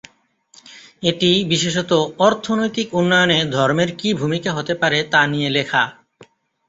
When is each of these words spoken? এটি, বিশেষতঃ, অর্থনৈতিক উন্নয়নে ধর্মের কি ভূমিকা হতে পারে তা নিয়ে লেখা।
এটি, 1.03 1.31
বিশেষতঃ, 1.51 1.93
অর্থনৈতিক 2.19 2.87
উন্নয়নে 2.93 3.39
ধর্মের 3.55 3.89
কি 3.99 4.09
ভূমিকা 4.13 4.51
হতে 4.53 4.73
পারে 4.81 4.99
তা 5.11 5.21
নিয়ে 5.31 5.49
লেখা। 5.49 5.83